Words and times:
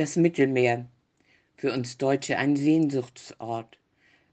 Das 0.00 0.16
Mittelmeer, 0.16 0.86
für 1.56 1.74
uns 1.74 1.98
Deutsche 1.98 2.38
ein 2.38 2.56
Sehnsuchtsort. 2.56 3.76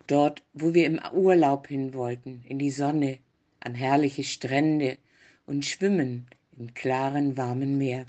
Dort, 0.08 0.42
wo 0.54 0.74
wir 0.74 0.86
im 0.86 1.02
Urlaub 1.12 1.68
hin 1.68 1.94
wollten, 1.94 2.42
in 2.48 2.58
die 2.58 2.72
Sonne, 2.72 3.20
an 3.60 3.76
herrliche 3.76 4.24
Strände 4.24 4.98
und 5.46 5.66
schwimmen 5.66 6.28
im 6.58 6.74
klaren, 6.74 7.36
warmen 7.36 7.78
Meer. 7.78 8.06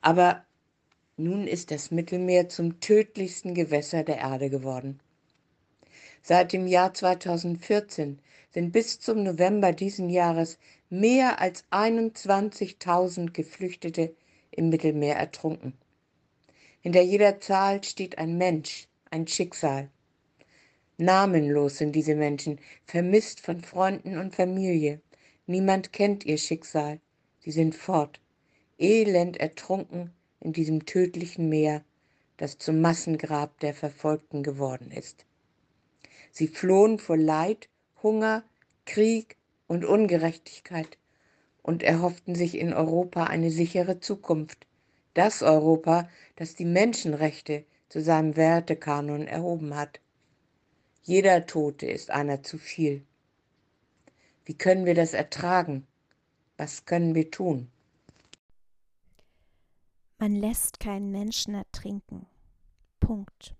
Aber 0.00 0.44
nun 1.16 1.48
ist 1.48 1.72
das 1.72 1.90
Mittelmeer 1.90 2.48
zum 2.48 2.78
tödlichsten 2.78 3.54
Gewässer 3.54 4.04
der 4.04 4.18
Erde 4.18 4.50
geworden. 4.50 5.00
Seit 6.22 6.52
dem 6.52 6.68
Jahr 6.68 6.94
2014 6.94 8.20
sind 8.50 8.70
bis 8.70 9.00
zum 9.00 9.24
November 9.24 9.72
diesen 9.72 10.10
Jahres 10.10 10.60
mehr 10.90 11.40
als 11.40 11.64
21.000 11.72 13.32
Geflüchtete 13.32 14.14
im 14.52 14.68
Mittelmeer 14.68 15.16
ertrunken. 15.16 15.72
Hinter 16.88 17.02
jeder 17.02 17.38
Zahl 17.38 17.84
steht 17.84 18.16
ein 18.16 18.38
Mensch, 18.38 18.88
ein 19.10 19.28
Schicksal. 19.28 19.90
Namenlos 20.96 21.76
sind 21.76 21.92
diese 21.92 22.14
Menschen, 22.14 22.58
vermisst 22.86 23.40
von 23.40 23.60
Freunden 23.60 24.16
und 24.16 24.34
Familie. 24.34 25.02
Niemand 25.46 25.92
kennt 25.92 26.24
ihr 26.24 26.38
Schicksal. 26.38 26.98
Sie 27.40 27.50
sind 27.50 27.74
fort, 27.74 28.22
elend 28.78 29.36
ertrunken 29.36 30.14
in 30.40 30.54
diesem 30.54 30.86
tödlichen 30.86 31.50
Meer, 31.50 31.84
das 32.38 32.56
zum 32.56 32.80
Massengrab 32.80 33.60
der 33.60 33.74
Verfolgten 33.74 34.42
geworden 34.42 34.90
ist. 34.90 35.26
Sie 36.30 36.48
flohen 36.48 36.98
vor 36.98 37.18
Leid, 37.18 37.68
Hunger, 38.02 38.44
Krieg 38.86 39.36
und 39.66 39.84
Ungerechtigkeit 39.84 40.96
und 41.60 41.82
erhofften 41.82 42.34
sich 42.34 42.56
in 42.56 42.72
Europa 42.72 43.24
eine 43.24 43.50
sichere 43.50 44.00
Zukunft, 44.00 44.66
das 45.18 45.42
Europa, 45.42 46.08
das 46.36 46.54
die 46.54 46.64
Menschenrechte 46.64 47.64
zu 47.88 48.00
seinem 48.00 48.36
Wertekanon 48.36 49.26
erhoben 49.26 49.74
hat. 49.74 50.00
Jeder 51.02 51.44
Tote 51.46 51.86
ist 51.86 52.10
einer 52.10 52.44
zu 52.44 52.56
viel. 52.56 53.04
Wie 54.44 54.56
können 54.56 54.84
wir 54.86 54.94
das 54.94 55.14
ertragen? 55.14 55.86
Was 56.56 56.84
können 56.84 57.16
wir 57.16 57.30
tun? 57.32 57.68
Man 60.18 60.36
lässt 60.36 60.78
keinen 60.78 61.10
Menschen 61.10 61.54
ertrinken. 61.54 62.26
Punkt. 63.00 63.54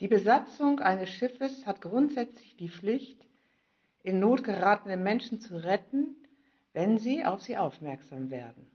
Die 0.00 0.08
Besatzung 0.08 0.80
eines 0.80 1.08
Schiffes 1.08 1.64
hat 1.64 1.80
grundsätzlich 1.80 2.56
die 2.56 2.70
Pflicht, 2.70 3.26
in 4.02 4.18
Not 4.18 4.44
geratene 4.44 4.96
Menschen 4.96 5.40
zu 5.40 5.56
retten, 5.56 6.19
wenn 6.72 6.98
sie 6.98 7.24
auf 7.24 7.42
sie 7.42 7.56
aufmerksam 7.56 8.30
werden. 8.30 8.70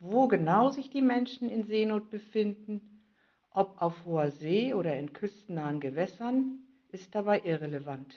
Wo 0.00 0.26
genau 0.26 0.70
sich 0.70 0.90
die 0.90 1.02
Menschen 1.02 1.48
in 1.48 1.64
Seenot 1.64 2.10
befinden, 2.10 3.04
ob 3.50 3.80
auf 3.80 4.04
hoher 4.04 4.30
See 4.30 4.74
oder 4.74 4.96
in 4.98 5.12
küstennahen 5.12 5.80
Gewässern, 5.80 6.58
ist 6.90 7.14
dabei 7.14 7.40
irrelevant. 7.42 8.14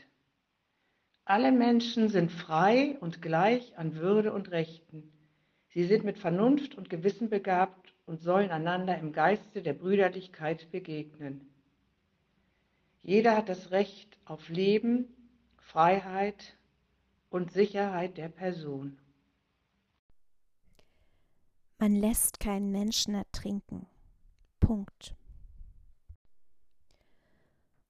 Alle 1.25 1.51
Menschen 1.51 2.09
sind 2.09 2.31
frei 2.31 2.97
und 2.99 3.21
gleich 3.21 3.77
an 3.77 3.95
Würde 3.95 4.33
und 4.33 4.51
Rechten. 4.51 5.11
Sie 5.69 5.83
sind 5.85 6.03
mit 6.03 6.17
Vernunft 6.17 6.75
und 6.75 6.89
Gewissen 6.89 7.29
begabt 7.29 7.93
und 8.05 8.21
sollen 8.21 8.51
einander 8.51 8.97
im 8.97 9.11
Geiste 9.11 9.61
der 9.61 9.73
Brüderlichkeit 9.73 10.71
begegnen. 10.71 11.49
Jeder 13.01 13.35
hat 13.35 13.49
das 13.49 13.71
Recht 13.71 14.17
auf 14.25 14.49
Leben, 14.49 15.07
Freiheit 15.57 16.55
und 17.35 17.51
Sicherheit 17.51 18.17
der 18.17 18.29
Person. 18.29 18.97
Man 21.77 21.93
lässt 21.93 22.39
keinen 22.39 22.71
Menschen 22.71 23.13
ertrinken. 23.13 23.87
Punkt. 24.61 25.17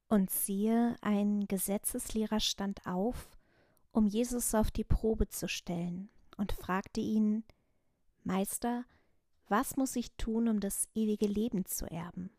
Und 0.07 0.31
siehe, 0.31 0.95
ein 1.01 1.47
Gesetzeslehrer 1.47 2.39
stand 2.39 2.88
auf, 2.88 3.38
um 3.91 4.07
Jesus 4.07 4.55
auf 4.55 4.72
die 4.72 4.84
Probe 4.84 5.29
zu 5.29 5.47
stellen, 5.47 6.09
und 6.38 6.51
fragte 6.51 7.00
ihn, 7.00 7.44
Meister, 8.23 8.84
was 9.47 9.78
muss 9.78 9.95
ich 9.95 10.11
tun, 10.13 10.47
um 10.47 10.59
das 10.59 10.89
ewige 10.95 11.28
Leben 11.28 11.66
zu 11.66 11.85
erben? 11.85 12.31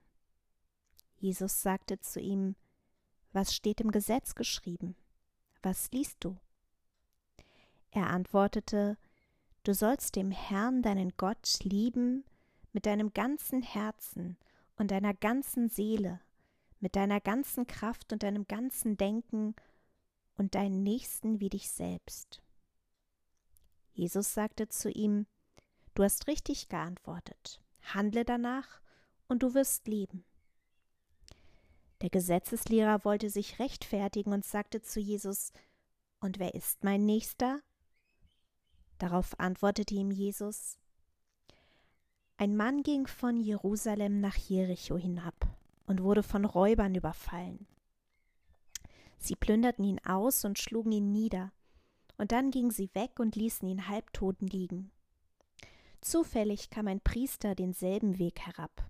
Jesus 1.19 1.63
sagte 1.63 2.01
zu 2.01 2.19
ihm, 2.19 2.57
was 3.33 3.55
steht 3.55 3.81
im 3.81 3.93
Gesetz 3.93 4.35
geschrieben? 4.35 4.97
Was 5.63 5.89
liest 5.93 6.17
du? 6.19 6.37
Er 7.97 8.11
antwortete, 8.11 8.99
Du 9.63 9.73
sollst 9.73 10.17
dem 10.17 10.31
Herrn 10.31 10.83
deinen 10.83 11.17
Gott 11.17 11.61
lieben 11.63 12.25
mit 12.75 12.85
deinem 12.85 13.15
ganzen 13.15 13.63
Herzen 13.63 14.37
und 14.77 14.91
deiner 14.91 15.15
ganzen 15.15 15.71
Seele, 15.71 16.21
mit 16.79 16.95
deiner 16.95 17.23
ganzen 17.23 17.67
Kraft 17.67 18.13
und 18.13 18.23
deinem 18.23 18.47
ganzen 18.47 18.99
Denken 18.99 19.57
und 20.37 20.55
deinen 20.55 20.83
Nächsten 20.83 21.41
wie 21.41 21.49
dich 21.49 21.71
selbst. 21.71 22.43
Jesus 23.95 24.35
sagte 24.35 24.69
zu 24.69 24.91
ihm, 24.91 25.27
Du 25.95 26.03
hast 26.03 26.27
richtig 26.27 26.69
geantwortet, 26.69 27.63
handle 27.81 28.27
danach 28.27 28.83
und 29.27 29.43
du 29.43 29.55
wirst 29.55 29.89
leben. 29.89 30.23
Der 32.03 32.11
Gesetzeslehrer 32.11 33.07
wollte 33.07 33.31
sich 33.31 33.59
rechtfertigen 33.59 34.35
und 34.35 34.45
sagte 34.45 34.83
zu 34.83 35.01
Jesus, 35.01 35.55
Und 36.21 36.39
wer 36.39 36.55
ist 36.55 36.85
mein 36.85 37.07
Nächster? 37.07 37.63
Darauf 38.99 39.39
antwortete 39.39 39.95
ihm 39.95 40.11
Jesus, 40.11 40.79
Ein 42.39 42.57
Mann 42.57 42.83
ging 42.83 43.07
von 43.07 43.41
Jerusalem 43.41 44.21
nach 44.21 44.37
Jericho 44.37 44.97
hinab 44.97 45.47
und 45.87 46.03
wurde 46.03 46.23
von 46.23 46.45
Räubern 46.45 46.95
überfallen. 46.95 47.67
Sie 49.19 49.37
plünderten 49.37 49.85
ihn 49.85 49.99
aus 50.05 50.45
und 50.45 50.59
schlugen 50.59 50.93
ihn 50.93 51.13
nieder, 51.13 51.53
und 52.19 52.33
dann 52.33 52.51
gingen 52.51 52.71
sie 52.71 52.91
weg 52.95 53.19
und 53.19 53.37
ließen 53.37 53.69
ihn 53.69 53.89
halbtoten 53.89 54.49
liegen. 54.49 54.91
Zufällig 56.01 56.71
kam 56.71 56.87
ein 56.89 57.01
Priester 57.01 57.55
denselben 57.55 58.19
Weg 58.19 58.41
herab. 58.41 58.89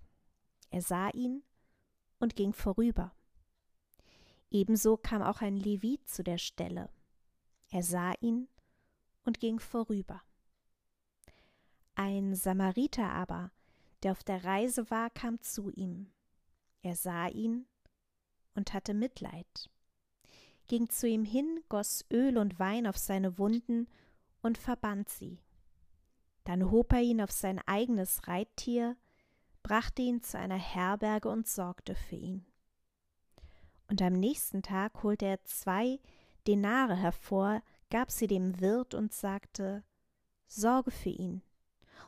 Er 0.71 0.83
sah 0.83 1.09
ihn 1.11 1.43
und 2.19 2.37
ging 2.37 2.53
vorüber. 2.53 3.12
Ebenso 4.50 4.97
kam 4.97 5.23
auch 5.23 5.41
ein 5.41 5.56
Levit 5.56 6.09
zu 6.09 6.23
der 6.23 6.38
Stelle. 6.38 6.91
Er 7.71 7.83
sah 7.83 8.12
ihn 8.21 8.49
und 9.26 9.41
ging 9.41 9.60
vorüber. 9.60 10.22
Ein 11.94 12.34
Samariter 12.34 13.10
aber, 13.10 13.50
der 14.03 14.12
auf 14.12 14.25
der 14.25 14.44
Reise 14.44 14.91
war, 14.91 15.10
kam 15.10 15.41
zu 15.42 15.70
ihm. 15.70 16.12
Er 16.82 16.94
sah 16.94 17.26
ihn 17.28 17.66
und 18.54 18.72
hatte 18.72 18.94
Mitleid, 18.94 19.70
ging 20.69 20.88
zu 20.88 21.09
ihm 21.09 21.25
hin, 21.25 21.60
goss 21.69 22.04
Öl 22.10 22.38
und 22.38 22.59
Wein 22.59 22.87
auf 22.87 22.97
seine 22.97 23.38
Wunden 23.38 23.88
und 24.42 24.59
verband 24.59 25.09
sie. 25.09 25.41
Dann 26.44 26.70
hob 26.70 26.93
er 26.93 27.00
ihn 27.00 27.20
auf 27.20 27.32
sein 27.32 27.60
eigenes 27.66 28.28
Reittier, 28.28 28.97
brachte 29.62 30.03
ihn 30.03 30.22
zu 30.22 30.38
einer 30.38 30.58
Herberge 30.58 31.28
und 31.28 31.48
sorgte 31.48 31.97
für 31.97 32.14
ihn. 32.14 32.47
Und 33.88 34.00
am 34.03 34.12
nächsten 34.12 34.62
Tag 34.62 35.03
holte 35.03 35.26
er 35.26 35.43
zwei 35.44 35.98
Denare 36.47 36.94
hervor, 36.94 37.62
gab 37.91 38.11
sie 38.11 38.27
dem 38.27 38.61
Wirt 38.61 38.95
und 38.95 39.12
sagte 39.12 39.85
Sorge 40.47 40.91
für 40.91 41.11
ihn, 41.11 41.43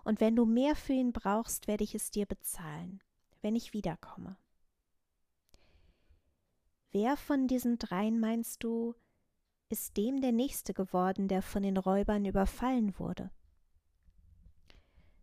und 0.05 0.21
wenn 0.21 0.37
du 0.37 0.47
mehr 0.47 0.77
für 0.77 0.93
ihn 0.93 1.13
brauchst, 1.13 1.67
werde 1.67 1.85
ich 1.85 1.95
es 1.95 2.11
dir 2.11 2.27
bezahlen, 2.27 3.03
wenn 3.43 3.57
ich 3.57 3.73
wiederkomme. 3.73 4.37
Wer 6.91 7.17
von 7.17 7.47
diesen 7.47 7.79
dreien 7.79 8.19
meinst 8.19 8.65
du, 8.65 8.95
ist 9.69 9.97
dem 9.97 10.21
der 10.21 10.33
Nächste 10.33 10.73
geworden, 10.73 11.29
der 11.29 11.43
von 11.43 11.63
den 11.63 11.77
Räubern 11.77 12.25
überfallen 12.25 12.99
wurde? 12.99 13.31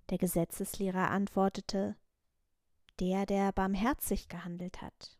Der 0.10 0.20
Gesetzeslehrer 0.20 1.10
antwortete 1.10 1.96
der, 3.00 3.26
der 3.26 3.52
barmherzig 3.52 4.30
gehandelt 4.30 4.82
hat. 4.82 5.18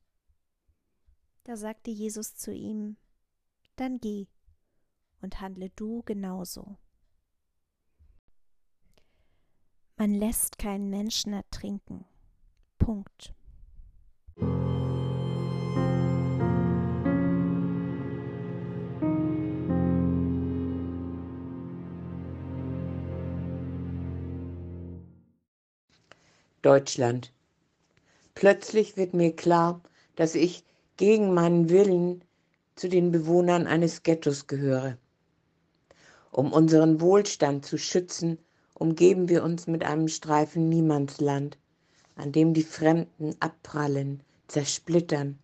Da 1.44 1.58
sagte 1.58 1.92
Jesus 1.92 2.36
zu 2.36 2.54
ihm, 2.54 2.98
Dann 3.76 4.00
geh 4.00 4.28
und 5.22 5.42
handle 5.42 5.70
du 5.76 6.04
genauso. 6.04 6.78
Man 9.98 10.14
lässt 10.14 10.58
keinen 10.58 10.90
Menschen 10.90 11.34
ertrinken. 11.34 12.06
Punkt. 12.78 13.34
Deutschland. 26.62 27.32
Plötzlich 28.34 28.98
wird 28.98 29.14
mir 29.14 29.36
klar, 29.36 29.82
dass 30.16 30.36
ich 30.36 30.66
gegen 30.98 31.34
meinen 31.34 31.70
Willen 31.70 32.24
zu 32.76 32.90
den 32.90 33.12
Bewohnern 33.12 33.68
eines 33.68 34.04
Ghettos 34.04 34.48
gehöre. 34.48 34.98
Um 36.38 36.52
unseren 36.52 37.00
Wohlstand 37.00 37.66
zu 37.66 37.78
schützen 37.78 38.40
umgeben 38.74 39.30
wir 39.30 39.42
uns 39.42 39.68
mit 39.68 39.86
einem 39.86 40.10
Streifen 40.10 40.68
Niemandsland, 40.68 41.58
an 42.18 42.34
dem 42.34 42.54
die 42.54 42.64
Fremden 42.64 43.38
abprallen, 43.40 44.22
zersplittern 44.50 45.40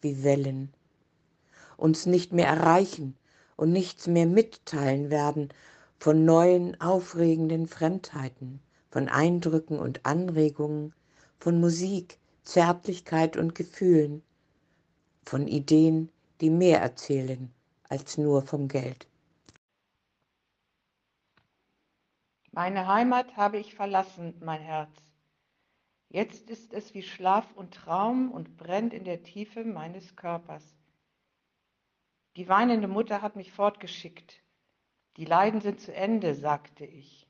wie 0.00 0.22
Wellen, 0.22 0.72
uns 1.76 2.06
nicht 2.06 2.32
mehr 2.32 2.46
erreichen 2.46 3.16
und 3.56 3.72
nichts 3.72 4.06
mehr 4.06 4.26
mitteilen 4.26 5.10
werden 5.10 5.48
von 5.98 6.24
neuen 6.24 6.80
aufregenden 6.80 7.66
Fremdheiten, 7.66 8.60
von 8.92 9.08
Eindrücken 9.08 9.80
und 9.80 10.06
Anregungen, 10.06 10.94
von 11.40 11.58
Musik, 11.58 12.16
Zärtlichkeit 12.44 13.36
und 13.36 13.56
Gefühlen, 13.56 14.22
von 15.24 15.48
Ideen, 15.48 16.10
die 16.40 16.50
mehr 16.50 16.80
erzählen 16.80 17.50
als 17.88 18.18
nur 18.18 18.42
vom 18.42 18.68
Geld. 18.68 19.07
Meine 22.50 22.88
Heimat 22.88 23.36
habe 23.36 23.58
ich 23.58 23.74
verlassen, 23.74 24.34
mein 24.40 24.60
Herz. 24.60 24.90
Jetzt 26.08 26.48
ist 26.48 26.72
es 26.72 26.94
wie 26.94 27.02
Schlaf 27.02 27.52
und 27.54 27.74
Traum 27.74 28.30
und 28.30 28.56
brennt 28.56 28.94
in 28.94 29.04
der 29.04 29.22
Tiefe 29.22 29.64
meines 29.64 30.16
Körpers. 30.16 30.64
Die 32.36 32.48
weinende 32.48 32.88
Mutter 32.88 33.20
hat 33.20 33.36
mich 33.36 33.52
fortgeschickt. 33.52 34.42
Die 35.16 35.24
Leiden 35.24 35.60
sind 35.60 35.80
zu 35.80 35.94
Ende, 35.94 36.34
sagte 36.34 36.86
ich. 36.86 37.28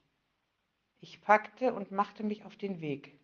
Ich 1.01 1.21
packte 1.21 1.75
und 1.75 1.91
machte 1.91 2.23
mich 2.23 2.45
auf 2.45 2.57
den 2.57 2.81
Weg. 2.81 3.19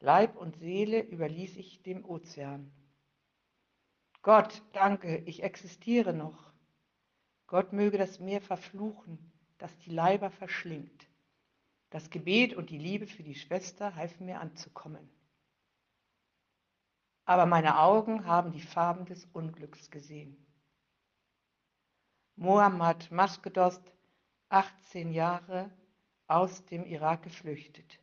Leib 0.00 0.36
und 0.36 0.56
Seele 0.56 1.00
überließ 1.00 1.56
ich 1.56 1.82
dem 1.82 2.04
Ozean. 2.04 2.72
Gott, 4.22 4.62
danke, 4.72 5.18
ich 5.26 5.42
existiere 5.42 6.12
noch. 6.12 6.52
Gott 7.46 7.72
möge 7.72 7.98
das 7.98 8.20
Meer 8.20 8.40
verfluchen, 8.40 9.31
das 9.62 9.78
die 9.78 9.90
Leiber 9.90 10.28
verschlingt. 10.28 11.06
Das 11.90 12.10
Gebet 12.10 12.52
und 12.52 12.70
die 12.70 12.78
Liebe 12.78 13.06
für 13.06 13.22
die 13.22 13.36
Schwester 13.36 13.94
halfen 13.94 14.26
mir 14.26 14.40
anzukommen. 14.40 15.08
Aber 17.26 17.46
meine 17.46 17.78
Augen 17.78 18.26
haben 18.26 18.50
die 18.50 18.60
Farben 18.60 19.06
des 19.06 19.24
Unglücks 19.26 19.88
gesehen. 19.88 20.36
Mohammad 22.34 23.12
Maskedost, 23.12 23.84
18 24.48 25.12
Jahre, 25.12 25.70
aus 26.26 26.64
dem 26.64 26.84
Irak 26.84 27.22
geflüchtet. 27.22 28.00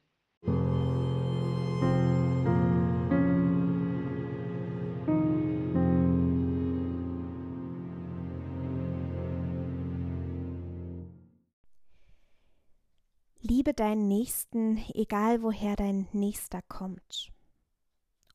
Liebe 13.49 13.73
deinen 13.73 14.07
Nächsten, 14.07 14.77
egal 14.93 15.41
woher 15.41 15.75
dein 15.75 16.07
Nächster 16.11 16.61
kommt. 16.67 17.31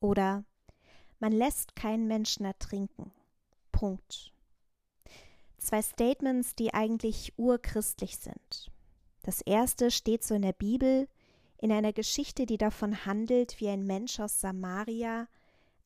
Oder 0.00 0.44
man 1.20 1.30
lässt 1.30 1.76
keinen 1.76 2.08
Menschen 2.08 2.44
ertrinken. 2.44 3.12
Punkt. 3.70 4.32
Zwei 5.56 5.82
Statements, 5.82 6.56
die 6.56 6.74
eigentlich 6.74 7.32
urchristlich 7.36 8.16
sind. 8.16 8.72
Das 9.22 9.40
erste 9.40 9.92
steht 9.92 10.24
so 10.24 10.34
in 10.34 10.42
der 10.42 10.52
Bibel, 10.52 11.06
in 11.58 11.70
einer 11.70 11.92
Geschichte, 11.92 12.44
die 12.44 12.58
davon 12.58 13.06
handelt, 13.06 13.60
wie 13.60 13.68
ein 13.68 13.86
Mensch 13.86 14.18
aus 14.18 14.40
Samaria 14.40 15.28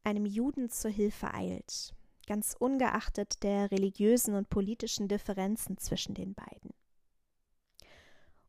einem 0.05 0.25
Juden 0.25 0.71
zur 0.71 0.91
Hilfe 0.91 1.35
eilt, 1.35 1.93
ganz 2.27 2.57
ungeachtet 2.59 3.43
der 3.43 3.71
religiösen 3.71 4.35
und 4.35 4.49
politischen 4.49 5.07
Differenzen 5.07 5.77
zwischen 5.77 6.15
den 6.15 6.33
beiden. 6.33 6.73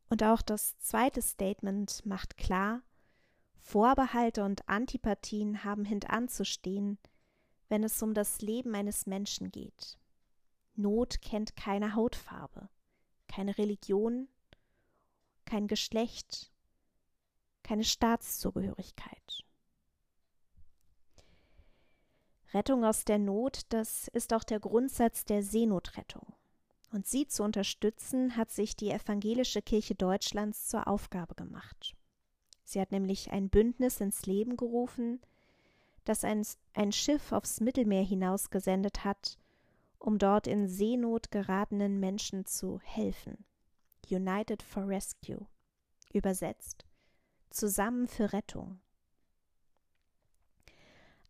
Und 0.09 0.23
auch 0.23 0.41
das 0.41 0.77
zweite 0.79 1.21
Statement 1.21 2.05
macht 2.05 2.37
klar, 2.37 2.81
Vorbehalte 3.59 4.43
und 4.43 4.67
Antipathien 4.67 5.63
haben 5.63 5.85
hintanzustehen, 5.85 6.97
wenn 7.67 7.83
es 7.83 8.01
um 8.01 8.15
das 8.15 8.41
Leben 8.41 8.73
eines 8.73 9.05
Menschen 9.05 9.51
geht. 9.51 9.99
Not 10.75 11.21
kennt 11.21 11.55
keine 11.55 11.93
Hautfarbe, 11.93 12.69
keine 13.27 13.57
Religion, 13.57 14.27
kein 15.45 15.67
Geschlecht, 15.67 16.51
keine 17.61 17.83
Staatszugehörigkeit. 17.83 19.45
Rettung 22.53 22.83
aus 22.83 23.05
der 23.05 23.19
Not, 23.19 23.61
das 23.69 24.07
ist 24.07 24.33
auch 24.33 24.43
der 24.43 24.59
Grundsatz 24.59 25.25
der 25.25 25.43
Seenotrettung. 25.43 26.33
Und 26.91 27.07
sie 27.07 27.27
zu 27.27 27.43
unterstützen, 27.43 28.35
hat 28.35 28.51
sich 28.51 28.75
die 28.75 28.89
Evangelische 28.89 29.61
Kirche 29.61 29.95
Deutschlands 29.95 30.67
zur 30.67 30.87
Aufgabe 30.87 31.35
gemacht. 31.35 31.95
Sie 32.63 32.81
hat 32.81 32.91
nämlich 32.91 33.31
ein 33.31 33.49
Bündnis 33.49 34.01
ins 34.01 34.25
Leben 34.25 34.57
gerufen, 34.57 35.19
das 36.05 36.23
ein, 36.23 36.45
ein 36.73 36.91
Schiff 36.91 37.31
aufs 37.31 37.61
Mittelmeer 37.61 38.03
hinausgesendet 38.03 39.03
hat, 39.03 39.37
um 39.99 40.17
dort 40.17 40.47
in 40.47 40.67
Seenot 40.67 41.29
geratenen 41.29 41.99
Menschen 41.99 42.45
zu 42.45 42.79
helfen. 42.83 43.45
United 44.09 44.63
for 44.63 44.87
Rescue. 44.87 45.45
Übersetzt 46.11 46.85
Zusammen 47.51 48.07
für 48.07 48.33
Rettung. 48.33 48.79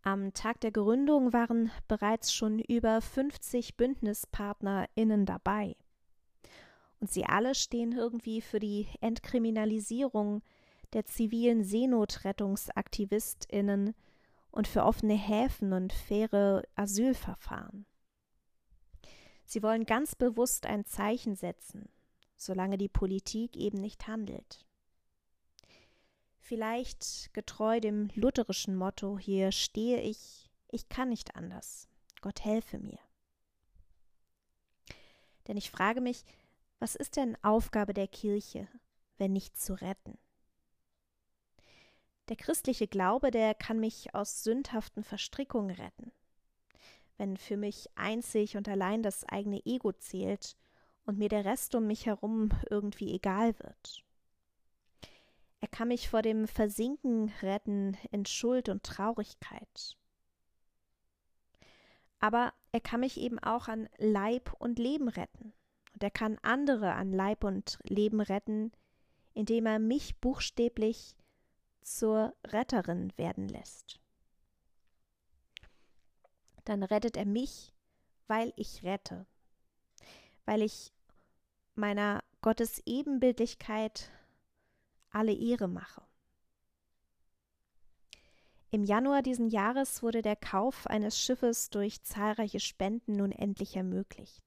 Am 0.02 0.34
Tag 0.34 0.62
der 0.62 0.72
Gründung 0.72 1.34
waren 1.34 1.72
bereits 1.88 2.34
schon 2.34 2.60
über 2.60 3.02
50 3.02 3.76
BündnispartnerInnen 3.76 5.26
dabei. 5.26 5.76
Und 7.00 7.12
sie 7.12 7.26
alle 7.26 7.54
stehen 7.56 7.92
irgendwie 7.92 8.40
für 8.42 8.60
die 8.60 8.88
Entkriminalisierung 9.02 10.42
der 10.94 11.06
zivilen 11.06 11.64
SeenotrettungsaktivistInnen 11.64 13.94
und 14.52 14.68
für 14.68 14.84
offene 14.84 15.16
Häfen 15.16 15.74
und 15.74 15.94
faire 15.94 16.64
Asylverfahren. 16.76 17.88
Sie 19.46 19.64
wollen 19.64 19.86
ganz 19.86 20.16
bewusst 20.16 20.66
ein 20.66 20.86
Zeichen 20.86 21.36
setzen, 21.36 21.88
solange 22.38 22.78
die 22.78 22.90
Politik 22.90 23.58
eben 23.58 23.80
nicht 23.80 24.08
handelt. 24.08 24.66
Vielleicht 26.50 27.32
getreu 27.36 27.80
dem 27.80 28.10
lutherischen 28.16 28.76
Motto, 28.76 29.20
hier 29.20 29.52
stehe 29.52 30.02
ich, 30.02 30.50
ich 30.68 30.90
kann 30.90 31.10
nicht 31.10 31.36
anders. 31.36 31.88
Gott 32.22 32.44
helfe 32.44 32.80
mir. 32.80 32.98
Denn 35.48 35.58
ich 35.58 35.70
frage 35.70 36.02
mich, 36.02 36.26
was 36.80 36.96
ist 36.96 37.18
denn 37.18 37.38
Aufgabe 37.44 37.94
der 37.94 38.08
Kirche, 38.08 38.68
wenn 39.20 39.32
nicht 39.32 39.62
zu 39.62 39.80
retten? 39.80 40.18
Der 42.30 42.36
christliche 42.36 42.88
Glaube, 42.88 43.30
der 43.30 43.54
kann 43.54 43.80
mich 43.80 44.16
aus 44.16 44.44
sündhaften 44.44 45.04
Verstrickungen 45.04 45.76
retten. 45.76 46.12
Wenn 47.18 47.38
für 47.38 47.58
mich 47.58 47.96
einzig 47.96 48.58
und 48.58 48.68
allein 48.68 49.04
das 49.04 49.24
eigene 49.24 49.64
Ego 49.68 49.92
zählt 49.92 50.58
und 51.06 51.20
mir 51.20 51.30
der 51.30 51.46
Rest 51.46 51.76
um 51.76 51.86
mich 51.86 52.08
herum 52.08 52.50
irgendwie 52.72 53.14
egal 53.14 53.54
wird. 53.60 54.04
Er 55.62 55.68
kann 55.68 55.90
mich 55.90 56.10
vor 56.10 56.22
dem 56.22 56.48
Versinken 56.48 57.34
retten 57.42 57.98
in 58.12 58.26
Schuld 58.26 58.70
und 58.70 58.84
Traurigkeit. 58.84 59.98
Aber 62.20 62.54
er 62.72 62.82
kann 62.82 63.02
mich 63.02 63.18
eben 63.18 63.40
auch 63.40 63.68
an 63.68 63.90
Leib 63.98 64.54
und 64.60 64.80
Leben 64.80 65.10
retten. 65.10 65.54
Und 65.94 66.04
er 66.04 66.12
kann 66.12 66.38
andere 66.42 66.94
an 66.94 67.12
Leib 67.12 67.44
und 67.44 67.80
Leben 67.84 68.22
retten, 68.22 68.72
indem 69.34 69.66
er 69.66 69.80
mich 69.80 70.18
buchstäblich 70.20 71.16
zur 71.82 72.36
Retterin 72.46 73.12
werden 73.18 73.48
lässt. 73.48 74.00
Dann 76.66 76.84
rettet 76.84 77.18
er 77.18 77.26
mich, 77.26 77.74
weil 78.28 78.54
ich 78.56 78.84
rette, 78.84 79.26
weil 80.46 80.62
ich 80.62 80.94
meiner 81.76 82.24
Gottes 82.42 82.82
Ebenbildlichkeit 82.86 84.12
alle 85.12 85.34
Ehre 85.34 85.68
mache. 85.68 86.02
Im 88.72 88.84
Januar 88.84 89.24
diesen 89.24 89.50
Jahres 89.50 90.04
wurde 90.04 90.22
der 90.22 90.36
Kauf 90.36 90.86
eines 90.86 91.20
Schiffes 91.20 91.70
durch 91.72 92.04
zahlreiche 92.04 92.60
Spenden 92.60 93.16
nun 93.16 93.32
endlich 93.32 93.76
ermöglicht. 93.76 94.44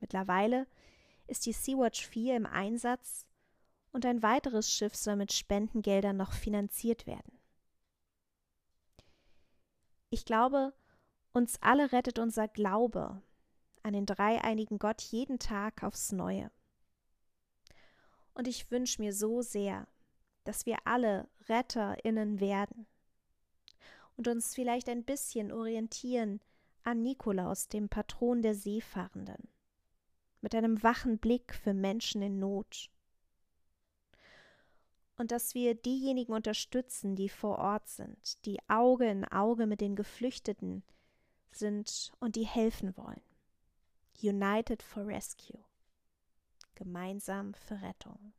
Mittlerweile 0.00 0.66
ist 1.26 1.44
die 1.44 1.52
Sea-Watch 1.52 2.06
4 2.06 2.36
im 2.36 2.46
Einsatz 2.46 3.26
und 3.92 4.06
ein 4.06 4.22
weiteres 4.22 4.72
Schiff 4.72 4.94
soll 4.94 5.16
mit 5.16 5.32
Spendengeldern 5.32 6.16
noch 6.16 6.32
finanziert 6.32 7.06
werden. 7.06 7.38
Ich 10.08 10.24
glaube, 10.24 10.72
uns 11.32 11.60
alle 11.62 11.92
rettet 11.92 12.18
unser 12.18 12.48
Glaube 12.48 13.22
an 13.82 13.92
den 13.92 14.06
dreieinigen 14.06 14.78
Gott 14.78 15.02
jeden 15.02 15.38
Tag 15.38 15.82
aufs 15.82 16.12
Neue. 16.12 16.50
Und 18.34 18.48
ich 18.48 18.70
wünsche 18.70 19.00
mir 19.00 19.12
so 19.12 19.42
sehr, 19.42 19.86
dass 20.44 20.66
wir 20.66 20.78
alle 20.84 21.28
RetterInnen 21.48 22.40
werden 22.40 22.86
und 24.16 24.28
uns 24.28 24.54
vielleicht 24.54 24.88
ein 24.88 25.04
bisschen 25.04 25.52
orientieren 25.52 26.40
an 26.82 27.02
Nikolaus, 27.02 27.68
dem 27.68 27.88
Patron 27.88 28.42
der 28.42 28.54
Seefahrenden, 28.54 29.48
mit 30.40 30.54
einem 30.54 30.82
wachen 30.82 31.18
Blick 31.18 31.54
für 31.54 31.74
Menschen 31.74 32.22
in 32.22 32.38
Not. 32.38 32.90
und 35.20 35.32
dass 35.32 35.54
wir 35.54 35.74
diejenigen 35.74 36.32
unterstützen, 36.32 37.14
die 37.14 37.28
vor 37.28 37.58
Ort 37.58 37.88
sind, 37.88 38.42
die 38.46 38.58
Auge 38.68 39.06
in 39.06 39.26
Auge 39.26 39.66
mit 39.66 39.82
den 39.82 39.94
Geflüchteten 39.94 40.82
sind 41.50 42.10
und 42.20 42.36
die 42.36 42.46
helfen 42.46 42.96
wollen. 42.96 43.20
United 44.22 44.82
for 44.82 45.06
Rescue. 45.06 45.58
Gemeinsam 46.82 47.52
für 47.52 47.74
Rettung. 47.82 48.32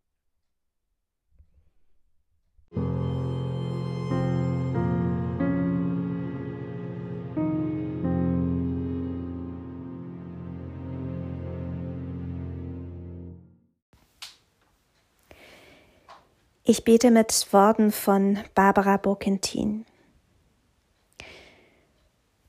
Ich 16.63 16.83
bete 16.83 17.11
mit 17.11 17.53
Worten 17.53 17.91
von 17.91 18.39
Barbara 18.55 18.97
Burkentin. 18.97 19.85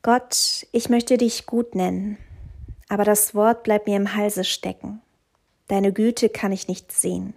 Gott, 0.01 0.67
ich 0.73 0.89
möchte 0.89 1.19
dich 1.19 1.45
gut 1.45 1.75
nennen, 1.75 2.17
aber 2.89 3.05
das 3.05 3.35
Wort 3.35 3.63
bleibt 3.63 3.87
mir 3.87 3.97
im 3.97 4.17
Halse 4.17 4.45
stecken. 4.45 5.03
Deine 5.69 5.93
Güte 5.93 6.29
kann 6.29 6.53
ich 6.53 6.69
nicht 6.69 6.93
sehen. 6.93 7.35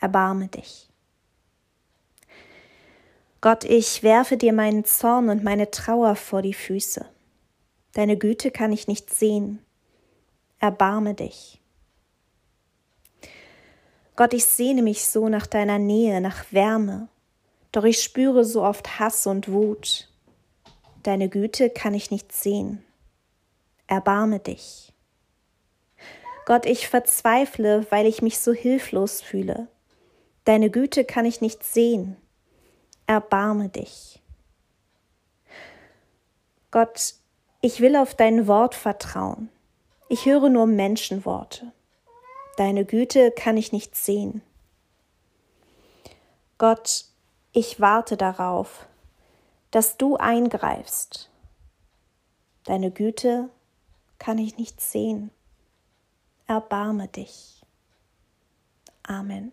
Erbarme 0.00 0.48
dich. 0.48 0.88
Gott, 3.40 3.64
ich 3.64 4.02
werfe 4.02 4.36
dir 4.36 4.52
meinen 4.52 4.84
Zorn 4.84 5.28
und 5.28 5.44
meine 5.44 5.70
Trauer 5.70 6.16
vor 6.16 6.42
die 6.42 6.54
Füße. 6.54 7.06
Deine 7.92 8.16
Güte 8.16 8.50
kann 8.50 8.72
ich 8.72 8.88
nicht 8.88 9.12
sehen. 9.12 9.60
Erbarme 10.58 11.14
dich. 11.14 11.60
Gott, 14.16 14.32
ich 14.32 14.46
sehne 14.46 14.82
mich 14.82 15.06
so 15.06 15.28
nach 15.28 15.46
deiner 15.46 15.78
Nähe, 15.78 16.20
nach 16.20 16.50
Wärme, 16.50 17.08
doch 17.70 17.84
ich 17.84 18.02
spüre 18.02 18.44
so 18.44 18.62
oft 18.62 18.98
Hass 18.98 19.26
und 19.26 19.52
Wut. 19.52 20.08
Deine 21.02 21.28
Güte 21.28 21.68
kann 21.68 21.94
ich 21.94 22.10
nicht 22.10 22.32
sehen. 22.32 22.82
Erbarme 23.86 24.40
dich. 24.40 24.92
Gott, 26.46 26.64
ich 26.64 26.88
verzweifle, 26.88 27.84
weil 27.90 28.06
ich 28.06 28.22
mich 28.22 28.38
so 28.38 28.52
hilflos 28.52 29.20
fühle. 29.20 29.66
Deine 30.44 30.70
Güte 30.70 31.04
kann 31.04 31.24
ich 31.24 31.40
nicht 31.40 31.64
sehen. 31.64 32.16
Erbarme 33.08 33.68
dich. 33.68 34.22
Gott, 36.70 37.14
ich 37.60 37.80
will 37.80 37.96
auf 37.96 38.14
dein 38.14 38.46
Wort 38.46 38.76
vertrauen. 38.76 39.48
Ich 40.08 40.26
höre 40.26 40.48
nur 40.48 40.66
Menschenworte. 40.66 41.72
Deine 42.56 42.84
Güte 42.84 43.32
kann 43.32 43.56
ich 43.56 43.72
nicht 43.72 43.96
sehen. 43.96 44.40
Gott, 46.58 47.06
ich 47.52 47.80
warte 47.80 48.16
darauf, 48.16 48.86
dass 49.72 49.96
du 49.96 50.16
eingreifst. 50.16 51.28
Deine 52.62 52.92
Güte 52.92 53.50
kann 54.20 54.38
ich 54.38 54.58
nicht 54.58 54.80
sehen. 54.80 55.32
Erbarme 56.46 57.08
dich. 57.08 57.60
Amen. 59.02 59.52